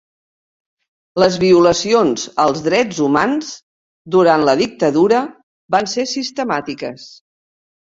Les 1.23 1.37
violacions 1.43 2.25
als 2.47 2.65
drets 2.69 3.03
humans 3.09 3.53
durant 4.19 4.49
la 4.51 4.59
dictadura 4.67 5.25
van 5.79 5.95
ser 5.97 6.11
sistemàtiques. 6.19 7.13